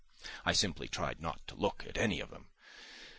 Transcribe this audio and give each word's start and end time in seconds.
I 0.43 0.53
simply 0.53 0.87
tried 0.87 1.21
not 1.21 1.45
to 1.47 1.53
look 1.53 1.85
at 1.87 1.95
any 1.95 2.21
of 2.21 2.31
them. 2.31 2.47